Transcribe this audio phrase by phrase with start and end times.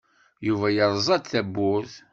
[0.47, 1.95] Yuba yerẓa-d tawwurt.